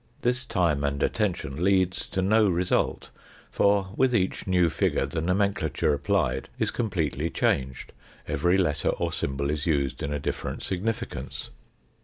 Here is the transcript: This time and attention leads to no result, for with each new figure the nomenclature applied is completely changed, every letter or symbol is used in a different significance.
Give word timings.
This 0.23 0.45
time 0.45 0.83
and 0.83 1.03
attention 1.03 1.63
leads 1.63 2.07
to 2.07 2.23
no 2.23 2.49
result, 2.49 3.11
for 3.51 3.89
with 3.95 4.15
each 4.15 4.47
new 4.47 4.67
figure 4.67 5.05
the 5.05 5.21
nomenclature 5.21 5.93
applied 5.93 6.49
is 6.57 6.71
completely 6.71 7.29
changed, 7.29 7.93
every 8.27 8.57
letter 8.57 8.89
or 8.89 9.11
symbol 9.13 9.51
is 9.51 9.67
used 9.67 10.01
in 10.01 10.11
a 10.11 10.17
different 10.19 10.63
significance. 10.63 11.51